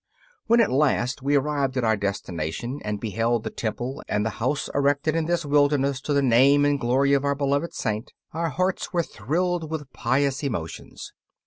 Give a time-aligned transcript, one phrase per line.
[0.47, 4.67] When at last we arrived at our destination and beheld the temple and the house
[4.73, 8.91] erected in this wilderness to the name and glory of our beloved Saint, our hearts
[8.91, 11.13] were thrilled with pious emotions.